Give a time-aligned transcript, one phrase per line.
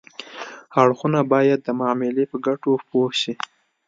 [0.81, 3.33] اړخونه باید د معاملې په ګټو پوه شي